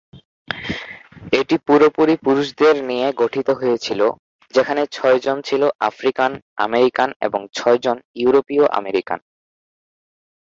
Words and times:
এটি 1.39 1.55
পুরোপুরি 1.67 2.15
পুরুষদের 2.17 2.75
নিয়ে 2.89 3.07
গঠিত 3.17 3.47
হয়েছিলো, 3.51 4.07
যেখানে 4.53 4.81
ছয়জন 4.91 5.37
ছিলো 5.41 5.67
আফ্রিকান-আমেরিকান 5.89 7.09
এবং 7.21 7.41
ছয়জন 7.53 7.97
ইউরোপীয়-আমেরিকান। 8.15 9.19